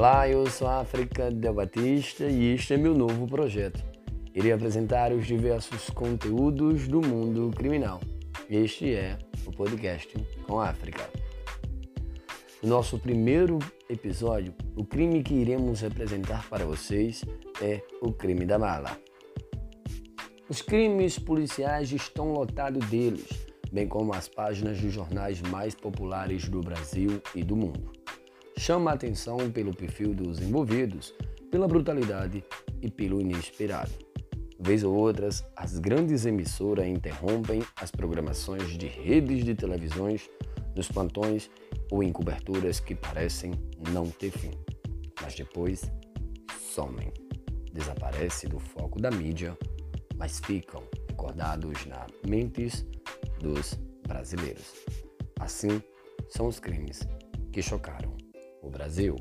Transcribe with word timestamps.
Olá, 0.00 0.26
eu 0.26 0.46
sou 0.46 0.66
a 0.66 0.80
África 0.80 1.30
Del 1.30 1.52
Batista 1.52 2.24
e 2.24 2.54
este 2.54 2.72
é 2.72 2.78
meu 2.78 2.94
novo 2.94 3.26
projeto. 3.26 3.84
Irei 4.34 4.50
apresentar 4.50 5.12
os 5.12 5.26
diversos 5.26 5.90
conteúdos 5.90 6.88
do 6.88 7.02
mundo 7.02 7.50
criminal. 7.54 8.00
Este 8.48 8.94
é 8.94 9.18
o 9.44 9.52
podcast 9.52 10.08
com 10.46 10.58
África. 10.58 11.06
No 12.62 12.70
nosso 12.70 12.98
primeiro 12.98 13.58
episódio, 13.90 14.54
o 14.74 14.86
crime 14.86 15.22
que 15.22 15.34
iremos 15.34 15.82
representar 15.82 16.48
para 16.48 16.64
vocês 16.64 17.22
é 17.60 17.82
o 18.00 18.10
crime 18.10 18.46
da 18.46 18.58
mala. 18.58 18.98
Os 20.48 20.62
crimes 20.62 21.18
policiais 21.18 21.92
estão 21.92 22.32
lotados 22.32 22.88
deles, 22.88 23.28
bem 23.70 23.86
como 23.86 24.14
as 24.14 24.28
páginas 24.28 24.80
dos 24.80 24.94
jornais 24.94 25.42
mais 25.42 25.74
populares 25.74 26.48
do 26.48 26.62
Brasil 26.62 27.20
e 27.34 27.44
do 27.44 27.54
mundo. 27.54 27.99
Chama 28.60 28.90
a 28.90 28.94
atenção 28.94 29.50
pelo 29.50 29.74
perfil 29.74 30.12
dos 30.14 30.38
envolvidos, 30.38 31.14
pela 31.50 31.66
brutalidade 31.66 32.44
e 32.82 32.90
pelo 32.90 33.18
inesperado. 33.18 33.90
Vez 34.60 34.84
ou 34.84 34.94
outras, 34.94 35.42
as 35.56 35.78
grandes 35.78 36.26
emissoras 36.26 36.86
interrompem 36.86 37.62
as 37.76 37.90
programações 37.90 38.76
de 38.76 38.86
redes 38.86 39.46
de 39.46 39.54
televisões 39.54 40.28
nos 40.76 40.88
plantões 40.88 41.50
ou 41.90 42.02
em 42.02 42.12
coberturas 42.12 42.80
que 42.80 42.94
parecem 42.94 43.52
não 43.94 44.04
ter 44.04 44.30
fim, 44.30 44.50
mas 45.22 45.34
depois 45.34 45.90
somem, 46.60 47.10
desaparece 47.72 48.46
do 48.46 48.58
foco 48.58 49.00
da 49.00 49.10
mídia 49.10 49.56
mas 50.16 50.38
ficam 50.38 50.82
recordados 51.08 51.86
na 51.86 52.06
mentes 52.28 52.84
dos 53.40 53.72
brasileiros. 54.06 54.74
Assim, 55.40 55.82
são 56.28 56.46
os 56.46 56.60
crimes 56.60 57.08
que 57.50 57.62
chocaram 57.62 58.20
o 58.62 58.68
Brasil. 58.68 59.16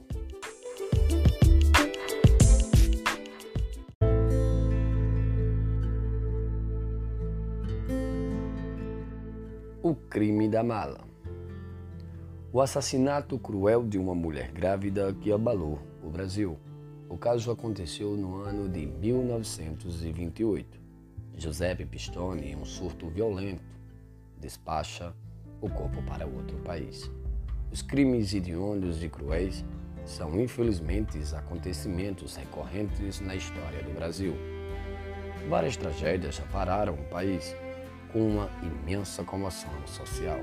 O 9.82 9.96
crime 9.96 10.50
da 10.50 10.64
mala. 10.64 11.08
O 12.52 12.60
assassinato 12.62 13.38
cruel 13.40 13.84
de 13.84 13.98
uma 13.98 14.14
mulher 14.14 14.52
grávida 14.52 15.14
que 15.14 15.32
abalou 15.32 15.80
o 16.04 16.10
Brasil. 16.10 16.58
O 17.08 17.18
caso 17.18 17.52
aconteceu 17.52 18.18
no 18.18 18.42
ano 18.42 18.68
de 18.68 18.86
1928. 18.86 20.80
Giuseppe 21.36 21.86
Pistone, 21.86 22.52
em 22.52 22.56
um 22.56 22.66
surto 22.66 23.08
violento, 23.10 23.64
despacha 24.38 25.14
o 25.62 25.70
corpo 25.70 26.02
para 26.04 26.28
outro 26.28 26.58
país. 26.58 27.10
Os 27.72 27.84
crimes 27.84 28.34
hediondos 28.34 29.04
e 29.04 29.10
cruéis 29.10 29.64
são, 30.04 30.40
infelizmente, 30.40 31.20
acontecimentos 31.36 32.36
recorrentes 32.36 33.22
na 33.22 33.36
história 33.36 33.84
do 33.84 33.94
Brasil. 33.94 34.34
Várias 35.48 35.78
tragédias 35.78 36.36
já 36.36 36.44
pararam 36.46 36.96
o 36.96 37.10
país 37.10 37.56
com 38.12 38.28
uma 38.28 38.50
imensa 38.64 39.24
comoção 39.24 39.70
social 39.86 40.40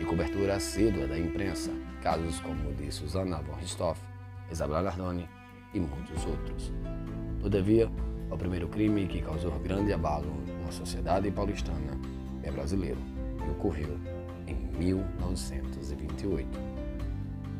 e 0.00 0.04
cobertura 0.04 0.54
assídua 0.54 1.08
da 1.08 1.18
imprensa, 1.18 1.72
casos 2.00 2.38
como 2.38 2.70
o 2.70 2.74
de 2.74 2.90
Susana 2.92 3.42
von 3.42 3.54
Ristoff, 3.54 4.00
Isabela 4.48 4.82
Nardoni 4.82 5.28
e 5.72 5.80
muitos 5.80 6.24
outros. 6.24 6.72
Todavia, 7.40 7.90
o 8.30 8.38
primeiro 8.38 8.68
crime 8.68 9.08
que 9.08 9.20
causou 9.20 9.58
grande 9.58 9.92
abalo 9.92 10.32
na 10.64 10.70
sociedade 10.70 11.30
paulistana 11.32 11.98
é 12.44 12.50
brasileiro 12.50 13.00
e 13.44 13.50
ocorreu 13.50 14.13
em 14.46 14.54
1928. 14.78 16.48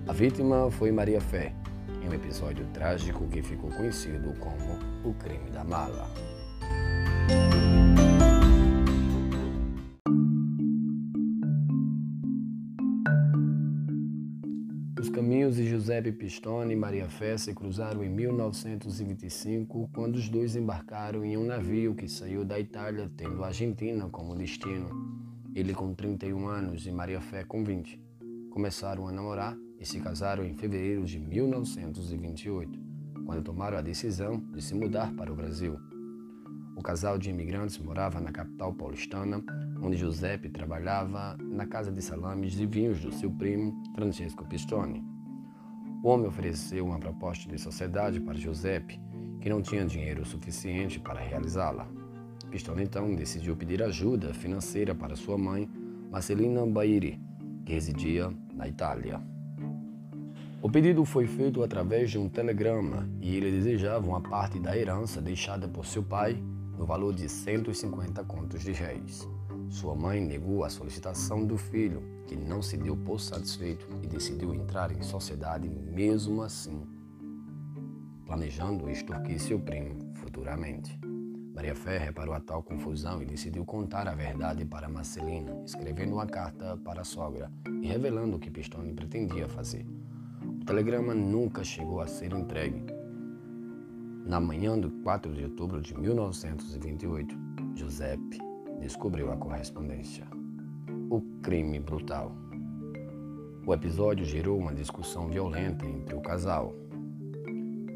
A 0.07 0.13
vítima 0.13 0.71
foi 0.71 0.93
Maria 0.93 1.21
Fé, 1.21 1.55
em 2.03 2.09
um 2.09 2.13
episódio 2.13 2.67
trágico 2.73 3.27
que 3.29 3.43
ficou 3.43 3.71
conhecido 3.71 4.35
como 4.39 4.79
o 5.05 5.15
crime 5.15 5.51
da 5.51 5.65
mala. 5.65 6.09
caminhos 15.15 15.55
de 15.55 15.69
Giuseppe 15.69 16.11
Pistone 16.11 16.73
e 16.73 16.77
Maria 16.77 17.09
Fé 17.09 17.39
se 17.39 17.55
cruzaram 17.55 18.03
em 18.03 18.09
1925, 18.09 19.89
quando 19.93 20.17
os 20.17 20.29
dois 20.29 20.57
embarcaram 20.57 21.25
em 21.25 21.37
um 21.37 21.45
navio 21.45 21.95
que 21.95 22.09
saiu 22.09 22.45
da 22.45 22.59
Itália, 22.59 23.09
tendo 23.17 23.45
a 23.45 23.47
Argentina 23.47 24.09
como 24.09 24.35
destino. 24.35 25.24
Ele 25.55 25.73
com 25.73 25.95
31 25.95 26.49
anos 26.49 26.85
e 26.85 26.91
Maria 26.91 27.21
Fé 27.21 27.45
com 27.45 27.63
20. 27.63 28.03
Começaram 28.51 29.07
a 29.07 29.13
namorar 29.13 29.57
e 29.79 29.87
se 29.87 30.01
casaram 30.01 30.45
em 30.45 30.53
fevereiro 30.53 31.05
de 31.05 31.17
1928, 31.21 32.77
quando 33.25 33.45
tomaram 33.45 33.79
a 33.79 33.81
decisão 33.81 34.43
de 34.53 34.61
se 34.61 34.75
mudar 34.75 35.15
para 35.15 35.33
o 35.33 35.37
Brasil. 35.37 35.79
O 36.77 36.83
casal 36.83 37.17
de 37.17 37.31
imigrantes 37.31 37.79
morava 37.79 38.21
na 38.21 38.33
capital 38.33 38.75
paulistana, 38.75 39.41
onde 39.81 39.97
Giuseppe 39.97 40.49
trabalhava 40.49 41.37
na 41.39 41.67
casa 41.67 41.93
de 41.93 42.03
salames 42.03 42.59
e 42.59 42.67
vinhos 42.67 43.01
do 43.01 43.13
seu 43.13 43.31
primo 43.31 43.81
Francesco 43.95 44.45
Pistone. 44.49 45.05
O 46.03 46.09
homem 46.09 46.27
ofereceu 46.27 46.85
uma 46.85 46.99
proposta 46.99 47.49
de 47.49 47.59
sociedade 47.59 48.21
para 48.21 48.35
Giuseppe, 48.35 49.01
que 49.41 49.49
não 49.49 49.63
tinha 49.63 49.87
dinheiro 49.87 50.25
suficiente 50.25 50.99
para 50.99 51.21
realizá-la. 51.21 51.89
Pistone 52.55 52.85
então 52.85 53.13
decidiu 53.17 53.57
pedir 53.57 53.83
ajuda 53.83 54.33
financeira 54.33 54.95
para 54.95 55.17
sua 55.17 55.37
mãe, 55.37 55.69
Marcelina 56.09 56.65
Bairi, 56.65 57.21
que 57.67 57.73
residia 57.73 58.33
na 58.55 58.69
Itália. 58.69 59.21
O 60.63 60.71
pedido 60.71 61.05
foi 61.05 61.27
feito 61.27 61.65
através 61.65 62.13
de 62.13 62.17
um 62.17 62.29
telegrama 62.29 63.11
e 63.21 63.35
ele 63.35 63.51
desejava 63.51 64.07
uma 64.07 64.21
parte 64.21 64.61
da 64.61 64.79
herança 64.79 65.21
deixada 65.21 65.67
por 65.67 65.85
seu 65.85 66.01
pai 66.01 66.41
no 66.79 66.87
valor 66.87 67.13
de 67.13 67.29
150 67.29 68.23
contos 68.23 68.63
de 68.63 68.71
réis. 68.71 69.29
Sua 69.69 69.97
mãe 69.97 70.21
negou 70.21 70.63
a 70.63 70.71
solicitação 70.71 71.45
do 71.45 71.59
filho, 71.59 72.05
que 72.25 72.37
não 72.37 72.63
se 72.63 72.77
deu 72.77 72.97
por 72.97 73.19
satisfeito 73.19 73.85
e 74.01 74.07
decidiu 74.07 74.55
entrar 74.55 74.93
em 74.93 75.03
sociedade 75.03 75.69
mesmo 75.69 76.41
assim, 76.41 76.87
planejando 78.25 78.89
extorquir 78.89 79.41
seu 79.41 79.59
primo 79.59 80.15
futuramente. 80.15 81.04
Maria 81.55 81.75
Fé 81.75 81.99
reparou 81.99 82.35
a 82.35 82.41
tal 82.41 82.63
confusão 82.63 83.23
e 83.23 83.27
decidiu 83.27 83.65
contar 83.65 84.09
a 84.09 84.15
verdade 84.15 84.65
para 84.65 84.89
Marcelina, 84.89 85.63
escrevendo 85.65 86.15
uma 86.15 86.27
carta 86.27 86.77
para 86.79 87.03
a 87.03 87.05
sogra 87.05 87.51
e 87.81 87.87
revelando 87.87 88.37
o 88.37 88.41
que 88.41 88.51
Pistone 88.51 88.93
pretendia 88.93 89.49
fazer. 89.49 89.87
O 90.61 90.65
telegrama 90.65 91.15
nunca 91.15 91.63
chegou 91.63 92.01
a 92.01 92.07
ser 92.07 92.33
entregue, 92.33 92.85
na 94.27 94.41
manhã 94.41 94.79
do 94.79 94.91
4 95.03 95.35
de 95.35 95.45
outubro 95.45 95.83
de 95.83 95.95
1928, 95.95 97.37
Giuseppe 97.75 98.39
descobriu 98.81 99.31
a 99.31 99.37
correspondência. 99.37 100.27
O 101.11 101.21
crime 101.43 101.79
brutal. 101.79 102.35
O 103.67 103.75
episódio 103.75 104.25
gerou 104.25 104.59
uma 104.59 104.73
discussão 104.73 105.29
violenta 105.29 105.85
entre 105.85 106.15
o 106.15 106.23
casal. 106.23 106.75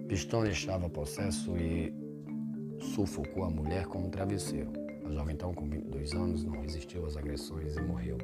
Pistone 0.06 0.50
estava 0.50 0.90
possesso 0.90 1.56
e 1.56 1.94
sufocou 2.80 3.44
a 3.44 3.50
mulher 3.50 3.86
com 3.86 3.98
um 3.98 4.10
travesseiro. 4.10 4.72
A 5.04 5.10
jovem, 5.10 5.34
então, 5.34 5.52
com 5.54 5.68
22 5.68 6.12
anos, 6.12 6.44
não 6.44 6.60
resistiu 6.60 7.06
às 7.06 7.16
agressões 7.16 7.76
e 7.76 7.80
morreu. 7.80 8.18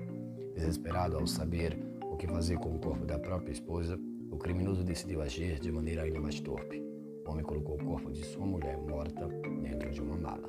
Desesperado 0.54 1.16
ao 1.16 1.26
saber 1.26 1.78
o 2.02 2.16
que 2.16 2.26
fazer 2.26 2.58
com 2.58 2.74
o 2.74 2.78
corpo 2.78 3.04
da 3.04 3.18
própria 3.18 3.52
esposa, 3.52 3.98
o 4.30 4.36
criminoso 4.36 4.84
decidiu 4.84 5.22
agir 5.22 5.58
de 5.58 5.72
maneira 5.72 6.02
ainda 6.02 6.20
mais 6.20 6.40
torpe. 6.40 6.82
O 7.26 7.30
homem 7.30 7.44
colocou 7.44 7.76
o 7.76 7.84
corpo 7.84 8.12
de 8.12 8.24
sua 8.24 8.46
mulher 8.46 8.76
morta 8.78 9.26
dentro 9.62 9.90
de 9.90 10.00
uma 10.00 10.16
mala. 10.16 10.48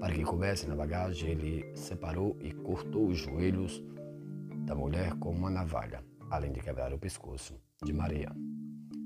Para 0.00 0.14
que 0.14 0.24
coubesse 0.24 0.66
na 0.66 0.74
bagagem, 0.74 1.30
ele 1.30 1.70
separou 1.74 2.36
e 2.40 2.52
cortou 2.52 3.08
os 3.08 3.18
joelhos 3.18 3.84
da 4.66 4.74
mulher 4.74 5.14
com 5.18 5.30
uma 5.30 5.50
navalha, 5.50 6.02
além 6.30 6.52
de 6.52 6.60
quebrar 6.60 6.92
o 6.92 6.98
pescoço 6.98 7.54
de 7.84 7.92
Maria. 7.92 8.32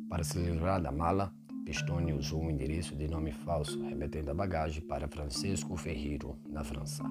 Para 0.09 0.23
se 0.23 0.39
livrar 0.39 0.81
da 0.81 0.93
mala, 0.93 1.33
Pistone 1.65 2.13
usou 2.13 2.43
um 2.43 2.51
endereço 2.51 2.95
de 2.95 3.09
nome 3.09 3.33
falso, 3.33 3.83
remetendo 3.83 4.31
a 4.31 4.35
bagagem 4.35 4.83
para 4.83 5.09
Francisco 5.09 5.75
Ferreiro, 5.79 6.37
na 6.47 6.63
França. 6.63 7.03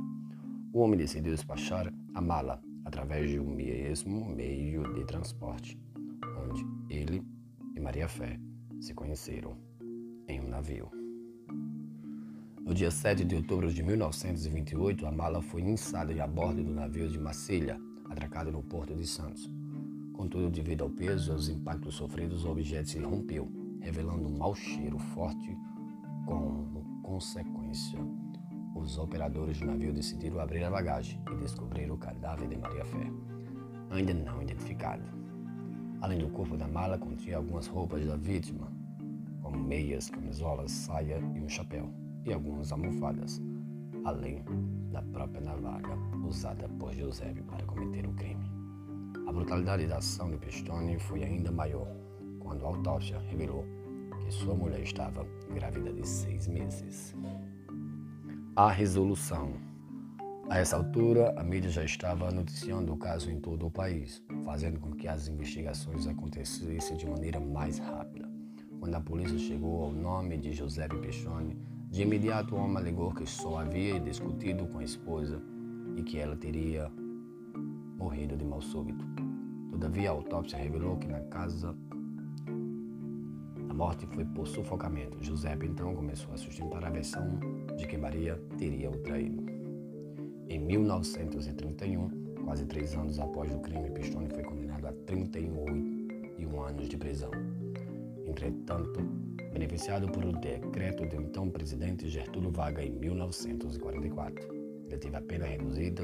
O 0.71 0.79
homem 0.79 0.95
decidiu 0.95 1.31
despachar 1.31 1.91
a 2.13 2.21
mala 2.21 2.61
através 2.85 3.31
de 3.31 3.39
um 3.39 3.49
mesmo 3.49 4.23
meio 4.29 4.93
de 4.93 5.05
transporte, 5.05 5.79
onde 6.37 6.63
ele 6.87 7.23
e 7.75 7.79
Maria 7.79 8.07
Fé 8.07 8.39
se 8.79 8.93
conheceram 8.93 9.57
em 10.27 10.39
um 10.39 10.47
navio. 10.47 10.91
No 12.63 12.75
dia 12.75 12.91
7 12.91 13.25
de 13.25 13.35
outubro 13.35 13.73
de 13.73 13.81
1928, 13.81 15.07
a 15.07 15.11
mala 15.11 15.41
foi 15.41 15.61
inçada 15.61 16.23
a 16.23 16.27
bordo 16.27 16.63
do 16.63 16.71
navio 16.71 17.09
de 17.09 17.19
Marselha, 17.19 17.81
atracado 18.07 18.51
no 18.51 18.61
porto 18.61 18.93
de 18.93 19.07
Santos. 19.07 19.49
Contudo, 20.13 20.51
devido 20.51 20.83
ao 20.83 20.91
peso 20.91 21.31
e 21.31 21.33
aos 21.33 21.49
impactos 21.49 21.95
sofridos, 21.95 22.45
o 22.45 22.51
objeto 22.51 22.87
se 22.87 22.99
rompeu, 22.99 23.62
revelando 23.83 24.27
um 24.27 24.37
mau 24.37 24.55
cheiro 24.55 24.97
forte. 24.97 25.55
Como 26.25 27.01
consequência, 27.03 27.99
os 28.73 28.97
operadores 28.97 29.59
do 29.59 29.65
navio 29.65 29.93
decidiram 29.93 30.39
abrir 30.39 30.63
a 30.63 30.71
bagagem 30.71 31.21
e 31.31 31.35
descobrir 31.35 31.91
o 31.91 31.97
cadáver 31.97 32.47
de 32.47 32.57
Maria 32.57 32.85
Fé, 32.85 33.11
ainda 33.91 34.13
não 34.13 34.41
identificado. 34.41 35.03
Além 36.01 36.19
do 36.19 36.29
corpo 36.29 36.57
da 36.57 36.67
mala, 36.67 36.97
continha 36.97 37.37
algumas 37.37 37.67
roupas 37.67 38.05
da 38.05 38.15
vítima, 38.15 38.71
como 39.41 39.57
meias, 39.57 40.09
camisolas, 40.09 40.71
saia 40.71 41.19
e 41.35 41.41
um 41.41 41.49
chapéu, 41.49 41.93
e 42.25 42.33
algumas 42.33 42.71
almofadas, 42.71 43.41
além 44.05 44.43
da 44.91 45.01
própria 45.01 45.41
navalha 45.41 45.97
usada 46.25 46.69
por 46.79 46.93
Giuseppe 46.93 47.41
para 47.43 47.65
cometer 47.65 48.07
o 48.07 48.13
crime. 48.13 48.49
A 49.27 49.31
brutalidade 49.31 49.87
da 49.87 49.97
ação 49.97 50.31
de 50.31 50.37
Pistone 50.37 50.97
foi 50.99 51.23
ainda 51.23 51.51
maior 51.51 51.87
quando 52.43 52.63
a 52.65 52.67
autópsia 52.67 53.19
revelou 53.19 53.65
que 54.23 54.31
sua 54.31 54.53
mulher 54.53 54.81
estava 54.81 55.25
grávida 55.53 55.91
de 55.93 56.07
seis 56.07 56.47
meses. 56.47 57.15
A 58.55 58.69
resolução. 58.69 59.53
A 60.49 60.59
essa 60.59 60.75
altura, 60.75 61.33
a 61.37 61.43
mídia 61.43 61.69
já 61.69 61.83
estava 61.83 62.29
noticiando 62.29 62.93
o 62.93 62.97
caso 62.97 63.31
em 63.31 63.39
todo 63.39 63.65
o 63.65 63.71
país, 63.71 64.21
fazendo 64.43 64.79
com 64.79 64.91
que 64.91 65.07
as 65.07 65.27
investigações 65.27 66.05
acontecessem 66.05 66.97
de 66.97 67.07
maneira 67.07 67.39
mais 67.39 67.79
rápida. 67.79 68.29
Quando 68.79 68.95
a 68.95 69.01
polícia 69.01 69.39
chegou 69.39 69.85
ao 69.85 69.91
nome 69.91 70.37
de 70.37 70.51
Giuseppe 70.51 70.97
Pistone, 70.97 71.57
de 71.89 72.01
imediato 72.01 72.55
o 72.55 72.57
homem 72.57 72.77
alegou 72.77 73.13
que 73.13 73.25
só 73.25 73.59
havia 73.59 73.99
discutido 73.99 74.67
com 74.67 74.79
a 74.79 74.83
esposa 74.83 75.41
e 75.95 76.03
que 76.03 76.19
ela 76.19 76.35
teria 76.35 76.91
morrido 77.97 78.35
de 78.35 78.43
mal 78.43 78.61
súbito. 78.61 79.05
Todavia, 79.71 80.09
a 80.09 80.13
autópsia 80.13 80.59
revelou 80.59 80.97
que 80.97 81.07
na 81.07 81.21
casa 81.21 81.75
a 83.73 83.75
morte 83.75 84.05
foi 84.05 84.23
por 84.23 84.47
sufocamento. 84.47 85.17
Giuseppe 85.19 85.65
então 85.65 85.95
começou 85.95 86.31
a 86.31 86.37
sustentar 86.37 86.85
a 86.85 86.91
versão 86.91 87.39
de 87.75 87.87
que 87.87 87.97
Maria 87.97 88.39
teria 88.55 88.91
o 88.91 88.97
traído. 88.99 89.43
Em 90.47 90.59
1931, 90.59 92.07
quase 92.45 92.67
três 92.67 92.93
anos 92.93 93.19
após 93.19 93.51
o 93.51 93.57
crime, 93.61 93.89
Pistone 93.89 94.29
foi 94.29 94.43
condenado 94.43 94.85
a 94.85 94.93
31 95.07 96.61
anos 96.61 96.87
de 96.87 96.95
prisão. 96.97 97.31
Entretanto, 98.27 99.01
beneficiado 99.51 100.07
por 100.07 100.23
um 100.23 100.33
decreto 100.33 101.07
do 101.07 101.15
então 101.15 101.49
presidente 101.49 102.07
Getúlio 102.07 102.51
Vargas 102.51 102.85
em 102.85 102.91
1944, 102.91 104.53
ele 104.85 104.97
teve 104.99 105.17
a 105.17 105.21
pena 105.21 105.45
reduzida 105.47 106.03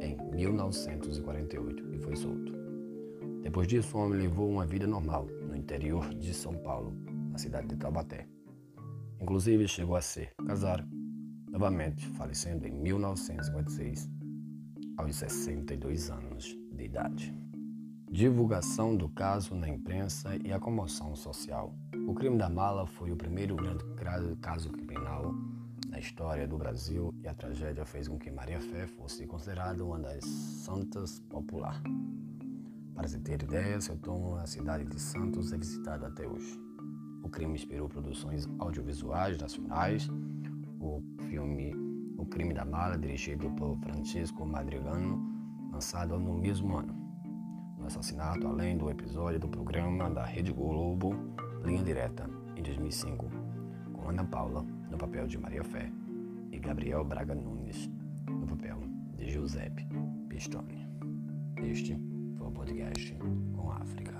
em 0.00 0.16
1948 0.34 1.94
e 1.94 1.98
foi 1.98 2.16
solto. 2.16 2.56
Depois 3.42 3.68
disso, 3.68 3.98
o 3.98 4.00
homem 4.00 4.18
levou 4.18 4.48
uma 4.48 4.64
vida 4.64 4.86
normal 4.86 5.26
no 5.26 5.35
interior 5.66 6.14
de 6.14 6.32
São 6.32 6.54
Paulo, 6.54 6.96
na 7.32 7.38
cidade 7.38 7.66
de 7.66 7.76
Taubaté. 7.76 8.28
Inclusive, 9.20 9.66
chegou 9.66 9.96
a 9.96 10.00
se 10.00 10.28
casar 10.46 10.86
novamente, 11.50 12.06
falecendo 12.10 12.68
em 12.68 12.70
1956, 12.70 14.08
aos 14.96 15.16
62 15.16 16.08
anos 16.08 16.56
de 16.72 16.84
idade. 16.84 17.34
Divulgação 18.08 18.96
do 18.96 19.08
caso 19.08 19.56
na 19.56 19.68
imprensa 19.68 20.36
e 20.44 20.52
a 20.52 20.60
comoção 20.60 21.16
social. 21.16 21.74
O 22.06 22.14
crime 22.14 22.38
da 22.38 22.48
mala 22.48 22.86
foi 22.86 23.10
o 23.10 23.16
primeiro 23.16 23.56
grande 23.56 23.84
caso 24.40 24.70
criminal 24.70 25.34
na 25.88 25.98
história 25.98 26.46
do 26.46 26.56
Brasil 26.56 27.12
e 27.24 27.26
a 27.26 27.34
tragédia 27.34 27.84
fez 27.84 28.06
com 28.06 28.16
que 28.16 28.30
Maria 28.30 28.60
Fé 28.60 28.86
fosse 28.86 29.26
considerada 29.26 29.84
uma 29.84 29.98
das 29.98 30.24
santas 30.24 31.18
popular. 31.28 31.82
Para 32.96 33.06
se 33.06 33.20
ter 33.20 33.42
ideia, 33.42 33.78
seu 33.78 33.94
túmulo 33.98 34.36
na 34.36 34.46
cidade 34.46 34.86
de 34.86 34.98
Santos 34.98 35.52
é 35.52 35.58
visitado 35.58 36.06
até 36.06 36.26
hoje. 36.26 36.58
O 37.22 37.28
crime 37.28 37.52
inspirou 37.52 37.90
produções 37.90 38.48
audiovisuais 38.58 39.36
nacionais. 39.36 40.08
O 40.80 41.02
filme 41.28 41.74
O 42.16 42.24
Crime 42.24 42.54
da 42.54 42.64
Mala, 42.64 42.96
dirigido 42.96 43.50
por 43.50 43.76
Francisco 43.80 44.46
Madrigano, 44.46 45.22
lançado 45.70 46.18
no 46.18 46.38
mesmo 46.38 46.78
ano. 46.78 46.94
No 47.78 47.84
assassinato, 47.86 48.46
além 48.46 48.78
do 48.78 48.88
episódio 48.88 49.38
do 49.38 49.48
programa 49.48 50.08
da 50.08 50.24
Rede 50.24 50.50
Globo 50.50 51.14
Linha 51.66 51.84
Direta, 51.84 52.30
em 52.56 52.62
2005, 52.62 53.26
com 53.92 54.08
Ana 54.08 54.24
Paula 54.24 54.64
no 54.90 54.96
papel 54.96 55.26
de 55.26 55.36
Maria 55.36 55.62
Fé 55.62 55.92
e 56.50 56.58
Gabriel 56.58 57.04
Braga 57.04 57.34
Nunes 57.34 57.90
no 58.30 58.46
papel 58.46 58.78
de 59.18 59.30
Giuseppe 59.30 59.86
Pistone. 60.30 60.88
Este 61.58 62.15
podcast 62.50 63.16
com 63.54 63.70
a 63.70 63.76
África. 63.76 64.14